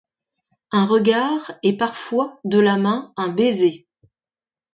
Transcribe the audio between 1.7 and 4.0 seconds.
parfois, de la main, un baiser